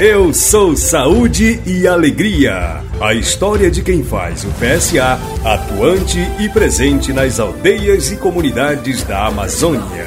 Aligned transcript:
Eu 0.00 0.32
sou 0.32 0.76
Saúde 0.76 1.60
e 1.66 1.84
Alegria. 1.84 2.84
A 3.00 3.14
história 3.14 3.68
de 3.68 3.82
quem 3.82 4.04
faz 4.04 4.44
o 4.44 4.48
PSA, 4.50 5.18
atuante 5.44 6.20
e 6.38 6.48
presente 6.48 7.12
nas 7.12 7.40
aldeias 7.40 8.12
e 8.12 8.16
comunidades 8.16 9.02
da 9.02 9.26
Amazônia. 9.26 10.06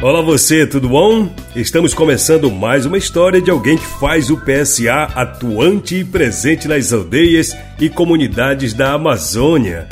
Olá 0.00 0.22
você, 0.22 0.66
tudo 0.66 0.88
bom? 0.88 1.28
Estamos 1.54 1.92
começando 1.92 2.50
mais 2.50 2.86
uma 2.86 2.96
história 2.96 3.38
de 3.38 3.50
alguém 3.50 3.76
que 3.76 3.86
faz 4.00 4.30
o 4.30 4.38
PSA 4.38 5.10
atuante 5.14 5.96
e 5.96 6.04
presente 6.06 6.66
nas 6.66 6.90
aldeias 6.90 7.54
e 7.78 7.90
comunidades 7.90 8.72
da 8.72 8.94
Amazônia. 8.94 9.88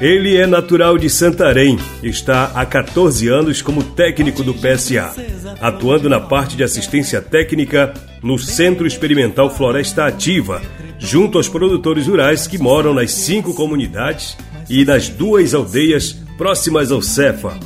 Ele 0.00 0.36
é 0.36 0.46
natural 0.46 0.96
de 0.96 1.10
Santarém, 1.10 1.78
está 2.02 2.52
há 2.54 2.64
14 2.64 3.28
anos 3.28 3.60
como 3.60 3.82
técnico 3.82 4.42
do 4.42 4.54
PSA, 4.54 5.12
atuando 5.60 6.08
na 6.08 6.18
parte 6.18 6.56
de 6.56 6.64
assistência 6.64 7.20
técnica 7.20 7.92
no 8.22 8.38
Centro 8.38 8.86
Experimental 8.86 9.50
Floresta 9.50 10.06
Ativa, 10.06 10.62
junto 10.98 11.36
aos 11.36 11.48
produtores 11.48 12.06
rurais 12.06 12.46
que 12.46 12.56
moram 12.56 12.94
nas 12.94 13.12
cinco 13.12 13.52
comunidades 13.52 14.38
e 14.70 14.86
nas 14.86 15.10
duas 15.10 15.52
aldeias 15.52 16.16
próximas 16.38 16.90
ao 16.90 17.02
Cefa. 17.02 17.60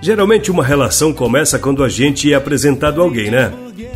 Geralmente 0.00 0.52
uma 0.52 0.64
relação 0.64 1.12
começa 1.12 1.58
quando 1.58 1.82
a 1.82 1.88
gente 1.88 2.32
é 2.32 2.36
apresentado 2.36 3.00
a 3.00 3.04
alguém, 3.04 3.28
né? 3.28 3.52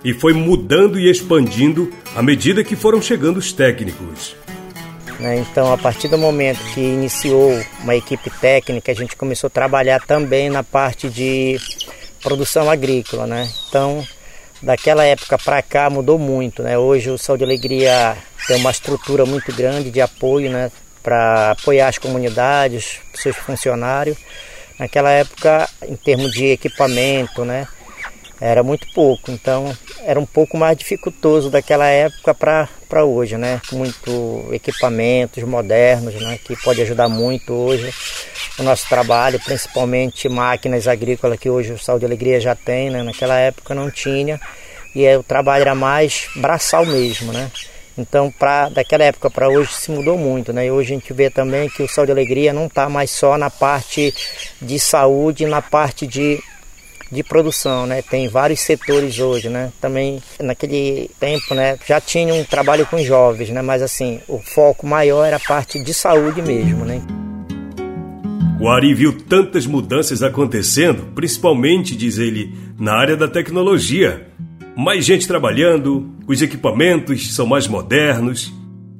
e 0.05 0.13
foi 0.13 0.33
mudando 0.33 0.99
e 0.99 1.11
expandindo 1.11 1.93
à 2.15 2.23
medida 2.23 2.65
que 2.65 2.75
foram 2.75 3.01
chegando 3.01 3.37
os 3.37 3.53
técnicos. 3.53 4.35
Né, 5.21 5.37
então, 5.39 5.73
a 5.73 5.79
partir 5.79 6.09
do 6.09 6.19
momento 6.19 6.59
que 6.75 6.81
iniciou 6.81 7.61
uma 7.81 7.95
equipe 7.95 8.29
técnica, 8.31 8.91
a 8.91 8.95
gente 8.95 9.15
começou 9.15 9.47
a 9.49 9.51
trabalhar 9.51 10.01
também 10.01 10.51
na 10.51 10.65
parte 10.65 11.09
de 11.09 11.61
produção 12.23 12.71
agrícola, 12.71 13.27
né? 13.27 13.49
Então, 13.69 14.07
daquela 14.63 15.05
época 15.05 15.37
para 15.39 15.61
cá 15.63 15.91
mudou 15.91 16.19
muito, 16.19 16.63
né? 16.63 16.79
Hoje 16.79 17.11
o 17.11 17.19
Saúde 17.19 17.43
e 17.43 17.47
Alegria 17.47 18.17
tem 18.47 18.57
uma 18.57 18.71
estrutura 18.71 19.27
muito 19.27 19.53
grande 19.53 19.91
de 19.91 20.01
apoio, 20.01 20.51
né? 20.51 20.71
Para 21.03 21.51
apoiar 21.53 21.89
as 21.89 21.99
comunidades, 21.99 23.01
seus 23.15 23.37
funcionários. 23.37 24.17
Naquela 24.79 25.11
época, 25.11 25.69
em 25.87 25.97
termos 25.97 26.33
de 26.33 26.47
equipamento, 26.47 27.45
né? 27.45 27.67
Era 28.45 28.61
muito 28.65 28.89
pouco, 28.93 29.31
então 29.31 29.73
era 30.05 30.19
um 30.19 30.27
pouco 30.27 30.57
mais 30.57 30.77
dificultoso 30.77 31.49
daquela 31.49 31.87
época 31.87 32.35
para 32.35 33.05
hoje, 33.05 33.37
né? 33.37 33.61
Muito 33.71 34.49
equipamentos 34.51 35.45
modernos, 35.45 36.13
né? 36.15 36.41
Que 36.45 36.57
pode 36.57 36.83
ajudar 36.83 37.09
muito 37.09 37.53
hoje 37.53 37.95
o 38.59 38.65
nosso 38.65 38.89
trabalho, 38.89 39.39
principalmente 39.39 40.29
máquinas 40.29 40.89
agrícolas 40.89 41.39
que 41.39 41.49
hoje 41.49 41.73
o 41.73 41.79
Saúde 41.79 42.05
e 42.05 42.07
Alegria 42.07 42.41
já 42.41 42.57
tem, 42.57 42.91
né? 42.91 43.05
Naquela 43.05 43.39
época 43.39 43.77
não 43.77 43.89
tinha 43.93 44.41
e 44.93 45.07
o 45.17 45.23
trabalho 45.23 45.63
era 45.63 45.75
mais 45.77 46.27
braçal 46.35 46.85
mesmo, 46.85 47.33
né? 47.33 47.49
Então, 47.97 48.29
para 48.29 48.71
daquela 48.71 49.05
época 49.05 49.31
para 49.31 49.49
hoje 49.49 49.73
se 49.73 49.91
mudou 49.93 50.19
muito, 50.19 50.53
né? 50.53 50.67
E 50.67 50.71
hoje 50.71 50.93
a 50.93 50.99
gente 50.99 51.13
vê 51.13 51.31
também 51.31 51.69
que 51.69 51.85
o 51.85 51.89
Saúde 51.89 52.11
e 52.11 52.15
Alegria 52.15 52.53
não 52.53 52.67
está 52.67 52.89
mais 52.89 53.13
só 53.13 53.39
na 53.39 53.51
parte 53.51 54.13
de 54.61 54.81
saúde, 54.81 55.47
na 55.47 55.63
parte 55.63 56.09
de 56.09 56.43
de 57.13 57.23
produção, 57.23 57.87
né? 57.87 58.01
Tem 58.03 58.27
vários 58.27 58.61
setores 58.61 59.19
hoje, 59.19 59.49
né? 59.49 59.71
Também 59.81 60.21
naquele 60.41 61.11
tempo, 61.21 61.55
né, 61.55 61.79
já 61.87 62.01
tinha 62.01 62.33
um 62.33 62.45
trabalho 62.45 62.87
com 62.87 62.99
jovens, 62.99 63.51
né? 63.51 63.61
Mas 63.61 63.83
assim, 63.83 64.21
o 64.27 64.39
foco 64.39 64.87
maior 64.87 65.25
era 65.25 65.37
a 65.37 65.41
parte 65.41 65.83
de 65.83 65.93
saúde 65.93 66.41
mesmo, 66.41 66.85
né? 66.85 67.03
O 68.59 68.69
Ari 68.69 68.95
viu 68.95 69.13
tantas 69.13 69.67
mudanças 69.67 70.23
acontecendo, 70.23 71.13
principalmente, 71.15 71.97
diz 71.97 72.17
ele, 72.17 72.55
na 72.79 72.95
área 72.95 73.17
da 73.17 73.27
tecnologia. 73.27 74.29
Mais 74.77 75.05
gente 75.05 75.27
trabalhando, 75.27 76.15
os 76.29 76.41
equipamentos 76.41 77.35
são 77.35 77.45
mais 77.45 77.67
modernos. 77.67 78.53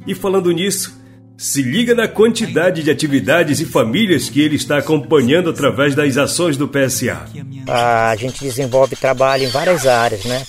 E 0.05 0.15
falando 0.15 0.51
nisso, 0.51 1.01
se 1.37 1.63
liga 1.63 1.95
na 1.95 2.07
quantidade 2.07 2.83
de 2.83 2.91
atividades 2.91 3.61
e 3.61 3.65
famílias 3.65 4.29
que 4.29 4.41
ele 4.41 4.57
está 4.57 4.79
acompanhando 4.79 5.51
através 5.51 5.95
das 5.95 6.17
ações 6.17 6.57
do 6.57 6.69
PSA. 6.69 7.27
A 7.67 8.15
gente 8.17 8.41
desenvolve 8.41 8.97
trabalho 8.97 9.45
em 9.45 9.49
várias 9.49 9.87
áreas, 9.87 10.25
né? 10.25 10.45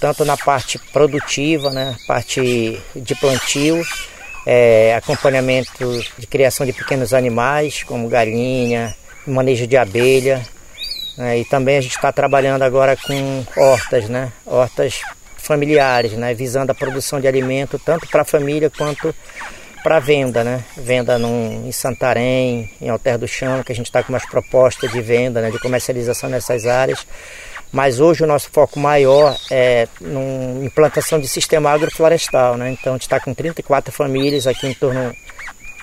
Tanto 0.00 0.24
na 0.24 0.36
parte 0.36 0.78
produtiva, 0.92 1.70
né? 1.70 1.96
Parte 2.06 2.80
de 2.94 3.14
plantio, 3.14 3.82
é, 4.46 4.94
acompanhamento 4.96 6.02
de 6.18 6.26
criação 6.26 6.66
de 6.66 6.72
pequenos 6.72 7.14
animais, 7.14 7.82
como 7.82 8.08
galinha, 8.08 8.94
manejo 9.26 9.66
de 9.66 9.76
abelha. 9.76 10.42
Né? 11.16 11.38
E 11.38 11.44
também 11.44 11.78
a 11.78 11.80
gente 11.80 11.94
está 11.94 12.12
trabalhando 12.12 12.62
agora 12.62 12.96
com 12.96 13.44
hortas, 13.56 14.08
né? 14.08 14.32
Hortas 14.44 15.00
familiares, 15.36 16.12
né? 16.12 16.34
Visando 16.34 16.72
a 16.72 16.74
produção 16.74 17.20
de 17.20 17.28
alimento 17.28 17.78
tanto 17.78 18.08
para 18.08 18.22
a 18.22 18.24
família 18.24 18.70
quanto 18.70 19.14
para 19.52 19.53
venda, 20.00 20.42
né? 20.42 20.64
Venda 20.76 21.18
num, 21.18 21.66
em 21.66 21.72
Santarém, 21.72 22.70
em 22.80 22.88
Alter 22.88 23.18
do 23.18 23.28
Chão, 23.28 23.62
que 23.62 23.72
a 23.72 23.74
gente 23.74 23.86
está 23.86 24.02
com 24.02 24.12
umas 24.12 24.24
propostas 24.24 24.90
de 24.90 25.00
venda, 25.00 25.40
né? 25.40 25.50
de 25.50 25.58
comercialização 25.58 26.30
nessas 26.30 26.66
áreas. 26.66 27.06
Mas 27.70 28.00
hoje 28.00 28.22
o 28.22 28.26
nosso 28.26 28.48
foco 28.50 28.78
maior 28.78 29.36
é 29.50 29.88
em 30.00 30.64
implantação 30.64 31.18
de 31.18 31.26
sistema 31.26 31.70
agroflorestal, 31.70 32.56
né? 32.56 32.70
Então 32.70 32.92
a 32.92 32.96
gente 32.96 33.02
está 33.02 33.18
com 33.18 33.34
34 33.34 33.92
famílias 33.92 34.46
aqui 34.46 34.68
em 34.68 34.74
torno 34.74 35.12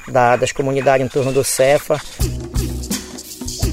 da, 0.07 0.35
das 0.35 0.51
comunidades 0.51 1.05
em 1.05 1.09
torno 1.09 1.33
do 1.33 1.43
Cefa. 1.43 2.01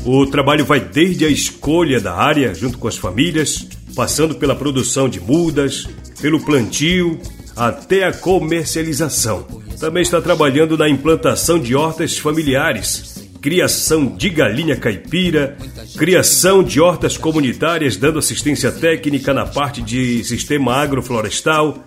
O 0.04 0.26
trabalho 0.26 0.64
vai 0.64 0.80
desde 0.80 1.24
a 1.24 1.28
escolha 1.28 2.00
da 2.00 2.14
área 2.14 2.52
junto 2.54 2.76
com 2.78 2.88
as 2.88 2.96
famílias, 2.96 3.66
passando 3.94 4.34
pela 4.34 4.56
produção 4.56 5.08
de 5.08 5.20
mudas, 5.20 5.86
pelo 6.20 6.40
plantio, 6.40 7.20
até 7.58 8.04
a 8.04 8.12
comercialização 8.12 9.44
também 9.80 10.02
está 10.02 10.20
trabalhando 10.20 10.76
na 10.76 10.88
implantação 10.88 11.58
de 11.58 11.74
hortas 11.74 12.18
familiares, 12.18 13.28
criação 13.40 14.06
de 14.06 14.30
galinha 14.30 14.76
caipira, 14.76 15.56
criação 15.96 16.62
de 16.62 16.80
hortas 16.80 17.16
comunitárias 17.16 17.96
dando 17.96 18.18
assistência 18.18 18.72
técnica 18.72 19.32
na 19.32 19.46
parte 19.46 19.80
de 19.80 20.24
sistema 20.24 20.76
agroflorestal 20.76 21.78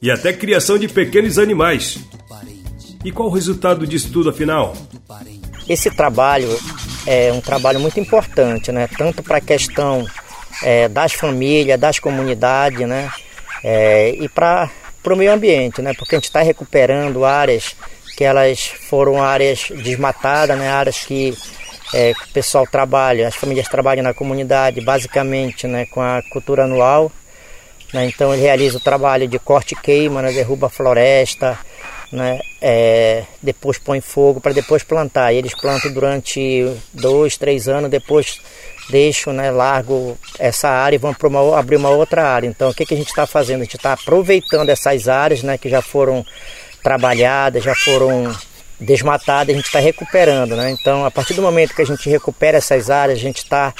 e 0.00 0.10
até 0.10 0.32
criação 0.32 0.78
de 0.78 0.88
pequenos 0.88 1.38
animais. 1.38 1.98
E 3.04 3.12
qual 3.12 3.28
o 3.28 3.32
resultado 3.32 3.86
disso 3.86 4.10
tudo 4.10 4.30
afinal? 4.30 4.74
Esse 5.68 5.90
trabalho 5.90 6.48
é 7.06 7.32
um 7.32 7.40
trabalho 7.40 7.80
muito 7.80 8.00
importante, 8.00 8.72
né? 8.72 8.88
Tanto 8.98 9.22
para 9.22 9.38
a 9.38 9.40
questão 9.40 10.06
é, 10.62 10.88
das 10.88 11.12
famílias, 11.12 11.78
das 11.78 11.98
comunidades, 11.98 12.86
né? 12.88 13.10
É, 13.62 14.10
e 14.10 14.28
para 14.28 14.70
para 15.06 15.14
o 15.14 15.16
meio 15.16 15.32
ambiente, 15.32 15.80
né? 15.80 15.94
Porque 15.94 16.16
a 16.16 16.18
gente 16.18 16.24
está 16.24 16.42
recuperando 16.42 17.24
áreas 17.24 17.76
que 18.16 18.24
elas 18.24 18.66
foram 18.66 19.22
áreas 19.22 19.68
desmatadas, 19.70 20.58
né? 20.58 20.68
Áreas 20.68 21.04
que 21.04 21.32
é, 21.94 22.10
o 22.10 22.32
pessoal 22.32 22.66
trabalha, 22.66 23.28
as 23.28 23.36
famílias 23.36 23.68
trabalham 23.68 24.02
na 24.02 24.12
comunidade 24.12 24.80
basicamente, 24.80 25.68
né? 25.68 25.86
Com 25.86 26.00
a 26.00 26.20
cultura 26.32 26.64
anual, 26.64 27.12
né? 27.94 28.06
Então 28.06 28.34
ele 28.34 28.42
realiza 28.42 28.78
o 28.78 28.80
trabalho 28.80 29.28
de 29.28 29.38
corte 29.38 29.74
e 29.74 29.80
queima, 29.80 30.20
né? 30.20 30.32
derruba 30.32 30.66
a 30.66 30.70
floresta, 30.70 31.56
né? 32.12 32.40
É, 32.60 33.24
depois 33.42 33.78
põe 33.78 34.00
fogo 34.00 34.40
para 34.40 34.52
depois 34.52 34.82
plantar. 34.82 35.32
E 35.32 35.36
eles 35.36 35.54
plantam 35.54 35.92
durante 35.92 36.72
dois, 36.92 37.36
três 37.36 37.68
anos, 37.68 37.90
depois 37.90 38.40
deixam, 38.88 39.32
né, 39.32 39.50
largo 39.50 40.16
essa 40.38 40.68
área 40.68 40.96
e 40.96 40.98
vão 40.98 41.14
uma, 41.24 41.58
abrir 41.58 41.76
uma 41.76 41.90
outra 41.90 42.24
área. 42.24 42.46
Então, 42.46 42.70
o 42.70 42.74
que, 42.74 42.86
que 42.86 42.94
a 42.94 42.96
gente 42.96 43.08
está 43.08 43.26
fazendo? 43.26 43.62
A 43.62 43.64
gente 43.64 43.76
está 43.76 43.92
aproveitando 43.92 44.68
essas 44.68 45.08
áreas, 45.08 45.42
né, 45.42 45.58
que 45.58 45.68
já 45.68 45.82
foram 45.82 46.24
trabalhadas, 46.82 47.64
já 47.64 47.74
foram 47.74 48.32
desmatadas, 48.78 49.54
a 49.54 49.56
gente 49.56 49.66
está 49.66 49.80
recuperando, 49.80 50.54
né? 50.54 50.70
Então, 50.70 51.04
a 51.04 51.10
partir 51.10 51.34
do 51.34 51.42
momento 51.42 51.74
que 51.74 51.82
a 51.82 51.86
gente 51.86 52.08
recupera 52.08 52.58
essas 52.58 52.90
áreas, 52.90 53.18
a 53.18 53.22
gente 53.22 53.38
está 53.38 53.74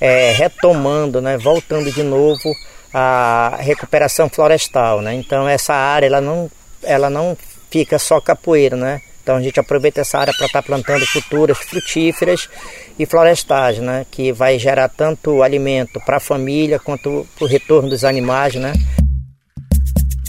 é, 0.00 0.32
retomando, 0.32 1.20
né, 1.20 1.38
voltando 1.38 1.90
de 1.90 2.02
novo 2.02 2.54
a 2.92 3.56
recuperação 3.60 4.28
florestal, 4.28 5.00
né? 5.00 5.14
Então, 5.14 5.48
essa 5.48 5.74
área 5.74 6.06
ela 6.06 6.20
não, 6.20 6.50
ela 6.82 7.08
não 7.08 7.36
fica 7.72 7.98
só 7.98 8.20
capoeira, 8.20 8.76
né? 8.76 9.00
Então 9.22 9.36
a 9.36 9.40
gente 9.40 9.58
aproveita 9.58 10.02
essa 10.02 10.18
área 10.18 10.34
para 10.36 10.46
estar 10.46 10.60
tá 10.60 10.66
plantando 10.66 11.06
culturas 11.10 11.56
frutíferas 11.56 12.48
e 12.98 13.06
florestais, 13.06 13.78
né? 13.78 14.04
Que 14.10 14.30
vai 14.30 14.58
gerar 14.58 14.88
tanto 14.88 15.42
alimento 15.42 15.98
para 16.04 16.18
a 16.18 16.20
família 16.20 16.78
quanto 16.78 17.26
para 17.34 17.44
o 17.44 17.48
retorno 17.48 17.88
dos 17.88 18.04
animais, 18.04 18.56
né? 18.56 18.74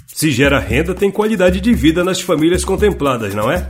Se 0.08 0.32
gera 0.32 0.60
renda, 0.60 0.96
tem 0.96 1.12
qualidade 1.12 1.60
de 1.60 1.74
vida 1.74 2.04
nas 2.04 2.22
famílias 2.22 2.64
contempladas, 2.64 3.36
não 3.36 3.52
é? 3.52 3.68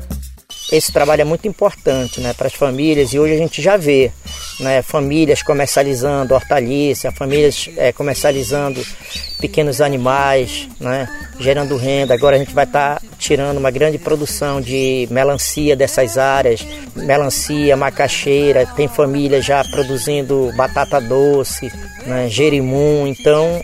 esse 0.71 0.91
trabalho 0.91 1.21
é 1.21 1.25
muito 1.25 1.47
importante 1.47 2.19
né, 2.19 2.33
para 2.33 2.47
as 2.47 2.53
famílias 2.53 3.13
e 3.13 3.19
hoje 3.19 3.33
a 3.33 3.37
gente 3.37 3.61
já 3.61 3.77
vê 3.77 4.11
né, 4.59 4.81
famílias 4.81 5.43
comercializando 5.43 6.33
hortaliça, 6.33 7.11
famílias 7.11 7.69
é, 7.77 7.91
comercializando 7.91 8.83
pequenos 9.39 9.81
animais, 9.81 10.67
né, 10.79 11.22
gerando 11.39 11.77
renda. 11.77 12.13
Agora 12.13 12.35
a 12.35 12.39
gente 12.39 12.53
vai 12.53 12.65
estar 12.65 12.99
tá 12.99 13.07
tirando 13.17 13.57
uma 13.57 13.71
grande 13.71 13.97
produção 13.97 14.61
de 14.61 15.07
melancia 15.09 15.75
dessas 15.75 16.17
áreas, 16.17 16.65
melancia, 16.95 17.75
macaxeira, 17.75 18.65
tem 18.75 18.87
famílias 18.87 19.45
já 19.45 19.63
produzindo 19.63 20.51
batata 20.55 20.99
doce, 20.99 21.71
né, 22.05 22.27
gerimum. 22.29 23.07
Então 23.07 23.63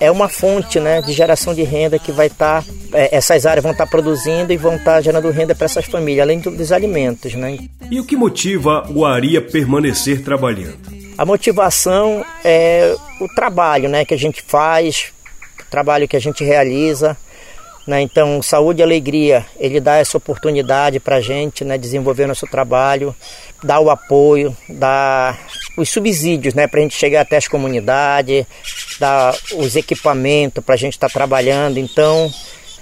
é 0.00 0.10
uma 0.10 0.28
fonte 0.28 0.78
né, 0.78 1.00
de 1.02 1.12
geração 1.12 1.54
de 1.54 1.62
renda 1.62 1.98
que 1.98 2.12
vai 2.12 2.28
estar, 2.28 2.62
tá, 2.62 2.70
é, 2.92 3.16
essas 3.16 3.46
áreas 3.46 3.62
vão 3.62 3.72
estar 3.72 3.84
tá 3.84 3.90
produzindo 3.90 4.52
e 4.52 4.56
vão 4.56 4.76
estar 4.76 4.94
tá 4.94 5.00
gerando 5.00 5.30
renda 5.30 5.54
para 5.54 5.64
essas 5.64 5.86
famílias, 5.86 6.22
além 6.22 6.38
dos 6.40 6.72
alimentos. 6.72 7.34
Né? 7.34 7.58
E 7.90 8.00
o 8.00 8.04
que 8.04 8.16
motiva 8.16 8.86
o 8.90 9.04
Ari 9.04 9.36
a 9.36 9.42
permanecer 9.42 10.22
trabalhando? 10.22 10.98
A 11.16 11.24
motivação 11.24 12.24
é 12.44 12.94
o 13.20 13.26
trabalho 13.34 13.88
né, 13.88 14.04
que 14.04 14.14
a 14.14 14.18
gente 14.18 14.40
faz, 14.40 15.12
trabalho 15.68 16.08
que 16.08 16.16
a 16.16 16.20
gente 16.20 16.44
realiza. 16.44 17.16
Né? 17.86 18.02
Então, 18.02 18.42
Saúde 18.42 18.80
e 18.80 18.82
Alegria, 18.82 19.46
ele 19.58 19.80
dá 19.80 19.96
essa 19.96 20.18
oportunidade 20.18 21.00
para 21.00 21.16
a 21.16 21.20
gente 21.22 21.64
né, 21.64 21.78
desenvolver 21.78 22.26
nosso 22.26 22.46
trabalho, 22.46 23.16
dá 23.64 23.80
o 23.80 23.88
apoio, 23.88 24.54
dá 24.68 25.38
os 25.74 25.88
subsídios 25.88 26.52
né, 26.52 26.66
para 26.66 26.80
a 26.80 26.82
gente 26.82 26.94
chegar 26.94 27.22
até 27.22 27.38
as 27.38 27.48
comunidades, 27.48 28.44
dá 29.00 29.34
os 29.54 29.74
equipamentos 29.74 30.62
para 30.62 30.74
a 30.74 30.78
gente 30.78 30.92
estar 30.94 31.08
tá 31.08 31.14
trabalhando. 31.14 31.78
Então, 31.78 32.30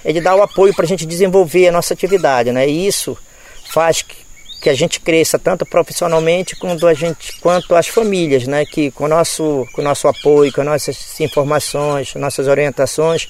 ele 0.03 0.19
dá 0.19 0.35
o 0.35 0.41
apoio 0.41 0.75
para 0.75 0.83
a 0.83 0.87
gente 0.87 1.05
desenvolver 1.05 1.69
a 1.69 1.71
nossa 1.71 1.93
atividade. 1.93 2.51
Né? 2.51 2.67
E 2.67 2.85
isso 2.85 3.17
faz 3.71 4.03
que, 4.67 4.69
a 4.69 4.73
gente 4.73 4.99
cresça 4.99 5.39
tanto 5.39 5.65
profissionalmente 5.65 6.55
quanto, 6.57 6.85
a 6.85 6.93
gente, 6.93 7.39
quanto 7.39 7.73
as 7.73 7.87
famílias, 7.87 8.45
né? 8.45 8.65
que 8.65 8.91
com 8.91 9.07
nosso, 9.07 9.65
com 9.73 9.81
nosso 9.81 10.07
apoio, 10.07 10.51
com 10.51 10.61
as 10.61 10.67
nossas 10.67 11.19
informações, 11.21 12.13
nossas 12.15 12.47
orientações, 12.47 13.29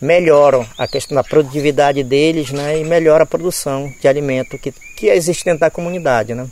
melhoram 0.00 0.64
a 0.78 0.86
questão 0.86 1.16
da 1.16 1.24
produtividade 1.24 2.04
deles 2.04 2.50
né, 2.50 2.78
e 2.80 2.84
melhora 2.84 3.24
a 3.24 3.26
produção 3.26 3.90
de 4.00 4.06
alimento 4.06 4.58
que, 4.58 4.72
que 4.96 5.08
existe 5.08 5.44
dentro 5.44 5.60
da 5.60 5.70
comunidade. 5.70 6.34
Né. 6.34 6.46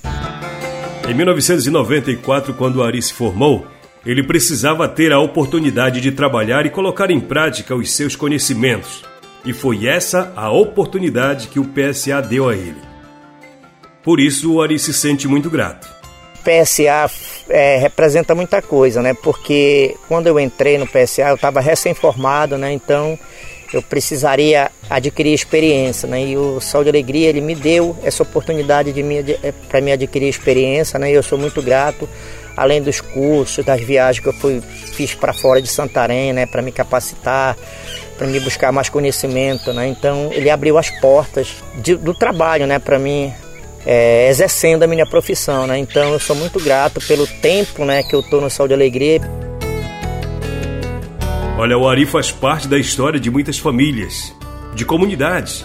Em 1.09 1.15
1994, 1.15 2.55
quando 2.55 2.83
Ari 2.83 3.03
se 3.03 3.13
formou, 3.13 3.67
ele 4.05 4.27
precisava 4.27 4.89
ter 4.89 5.13
a 5.13 5.21
oportunidade 5.21 6.01
de 6.01 6.11
trabalhar 6.11 6.67
e 6.67 6.71
colocar 6.71 7.11
em 7.11 7.21
prática 7.21 7.75
os 7.75 7.93
seus 7.93 8.17
conhecimentos. 8.17 9.05
E 9.45 9.53
foi 9.53 9.87
essa 9.87 10.33
a 10.35 10.51
oportunidade 10.51 11.49
que 11.49 11.61
o 11.61 11.65
PSA 11.65 12.21
deu 12.23 12.49
a 12.49 12.57
ele. 12.57 12.94
Por 14.05 14.21
isso, 14.21 14.53
o 14.53 14.63
Ari 14.63 14.79
se 14.79 14.93
sente 14.93 15.27
muito 15.27 15.49
grato. 15.49 15.89
PSA 16.45 17.11
é, 17.49 17.79
representa 17.79 18.35
muita 18.35 18.61
coisa, 18.61 19.01
né? 19.01 19.15
Porque 19.15 19.97
quando 20.07 20.27
eu 20.27 20.39
entrei 20.39 20.77
no 20.77 20.87
PSA, 20.87 21.31
eu 21.31 21.37
estava 21.37 21.59
recém-formado, 21.61 22.59
né? 22.59 22.71
Então 22.73 23.19
eu 23.73 23.83
precisaria 23.83 24.71
adquirir 24.89 25.33
experiência, 25.33 26.07
né? 26.07 26.23
E 26.23 26.37
o 26.37 26.61
Saúde 26.61 26.89
e 26.89 26.91
Alegria 26.91 27.29
ele 27.31 27.41
me 27.41 27.55
deu 27.55 27.97
essa 28.05 28.23
oportunidade 28.23 28.93
de 28.93 29.03
para 29.69 29.81
me 29.81 29.91
adquirir 29.91 30.29
experiência, 30.29 30.99
né? 30.99 31.11
E 31.11 31.15
eu 31.15 31.23
sou 31.23 31.39
muito 31.39 31.63
grato, 31.63 32.07
além 32.55 32.83
dos 32.83 33.01
cursos, 33.01 33.65
das 33.65 33.81
viagens 33.81 34.23
que 34.23 34.29
eu 34.29 34.35
fui 34.35 34.61
fiz 34.61 35.15
para 35.15 35.33
fora 35.33 35.63
de 35.63 35.69
Santarém, 35.69 36.35
né? 36.35 36.45
Para 36.45 36.61
me 36.61 36.71
capacitar, 36.71 37.57
para 38.19 38.27
me 38.27 38.39
buscar 38.39 38.71
mais 38.71 38.91
conhecimento, 38.91 39.73
né? 39.73 39.89
Então 39.89 40.31
ele 40.33 40.51
abriu 40.51 40.77
as 40.77 40.91
portas 41.01 41.57
de, 41.77 41.97
do 41.97 42.13
trabalho, 42.13 42.67
né? 42.67 42.79
Para 42.79 42.99
mim 42.99 43.33
é, 43.87 44.29
exercendo 44.29 44.83
a 44.83 44.87
minha 44.87 45.07
profissão, 45.07 45.67
né? 45.67 45.79
Então 45.79 46.13
eu 46.13 46.19
sou 46.19 46.35
muito 46.35 46.59
grato 46.61 47.01
pelo 47.01 47.27
tempo, 47.27 47.85
né, 47.85 48.03
que 48.03 48.15
eu 48.15 48.23
tô 48.23 48.41
no 48.41 48.49
Saúde 48.49 48.73
e 48.73 48.77
Alegria. 48.77 49.21
Olha, 51.57 51.79
o 51.79 51.89
Ari 51.89 52.05
faz 52.05 52.33
parte 52.33 52.67
da 52.67 52.79
história 52.79 53.21
de 53.21 53.31
muitas 53.31 53.59
famílias, 53.59 54.35
de 54.75 54.85
comunidades, 54.85 55.65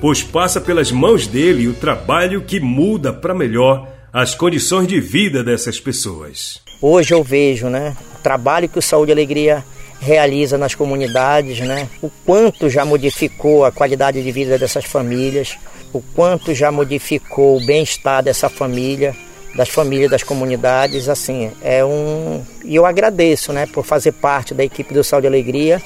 pois 0.00 0.22
passa 0.22 0.60
pelas 0.60 0.92
mãos 0.92 1.26
dele 1.26 1.66
o 1.66 1.74
trabalho 1.74 2.42
que 2.42 2.60
muda 2.60 3.12
para 3.12 3.34
melhor 3.34 3.88
as 4.12 4.34
condições 4.34 4.86
de 4.86 5.00
vida 5.00 5.42
dessas 5.42 5.80
pessoas. 5.80 6.60
Hoje 6.82 7.14
eu 7.14 7.22
vejo, 7.22 7.68
né, 7.68 7.96
o 8.18 8.22
trabalho 8.22 8.68
que 8.68 8.78
o 8.78 8.82
Saúde 8.82 9.12
e 9.12 9.14
Alegria 9.14 9.64
realiza 10.00 10.58
nas 10.58 10.74
comunidades, 10.74 11.60
né, 11.60 11.88
o 12.02 12.10
quanto 12.24 12.68
já 12.68 12.84
modificou 12.84 13.64
a 13.64 13.72
qualidade 13.72 14.22
de 14.22 14.32
vida 14.32 14.58
dessas 14.58 14.84
famílias, 14.84 15.56
o 15.92 16.00
quanto 16.14 16.54
já 16.54 16.70
modificou 16.70 17.56
o 17.56 17.66
bem-estar 17.66 18.22
dessa 18.22 18.48
família, 18.48 19.14
das 19.54 19.68
famílias, 19.68 20.10
das 20.10 20.22
comunidades, 20.22 21.08
assim, 21.08 21.50
é 21.62 21.84
um... 21.84 22.42
E 22.64 22.76
eu 22.76 22.86
agradeço, 22.86 23.52
né, 23.52 23.66
por 23.66 23.84
fazer 23.84 24.12
parte 24.12 24.54
da 24.54 24.64
equipe 24.64 24.94
do 24.94 25.02
Saúde 25.02 25.26
e 25.26 25.28
Alegria 25.28 25.82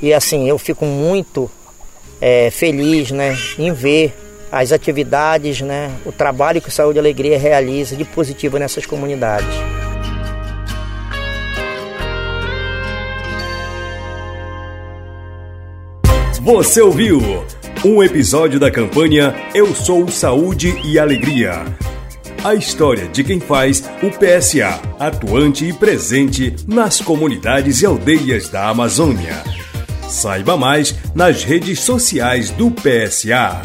e, 0.00 0.12
assim, 0.12 0.48
eu 0.48 0.58
fico 0.58 0.84
muito 0.84 1.50
é, 2.20 2.50
feliz, 2.50 3.10
né, 3.10 3.36
em 3.58 3.72
ver 3.72 4.14
as 4.50 4.72
atividades, 4.72 5.60
né, 5.60 5.90
o 6.06 6.12
trabalho 6.12 6.62
que 6.62 6.68
o 6.68 6.72
Saúde 6.72 6.98
e 6.98 7.00
Alegria 7.00 7.38
realiza 7.38 7.94
de 7.96 8.04
positivo 8.04 8.58
nessas 8.58 8.86
comunidades. 8.86 9.54
Você 16.40 16.80
ouviu 16.80 17.44
um 17.84 18.02
episódio 18.02 18.58
da 18.58 18.70
campanha 18.70 19.34
Eu 19.54 19.74
Sou 19.74 20.08
Saúde 20.08 20.80
e 20.84 20.98
Alegria. 20.98 21.64
A 22.42 22.54
história 22.54 23.08
de 23.08 23.22
quem 23.22 23.40
faz 23.40 23.84
o 24.02 24.10
PSA, 24.10 24.80
atuante 24.98 25.64
e 25.66 25.72
presente 25.72 26.54
nas 26.66 27.00
comunidades 27.00 27.82
e 27.82 27.86
aldeias 27.86 28.48
da 28.48 28.68
Amazônia. 28.68 29.42
Saiba 30.08 30.56
mais 30.56 30.94
nas 31.14 31.44
redes 31.44 31.80
sociais 31.80 32.50
do 32.50 32.70
PSA. 32.70 33.60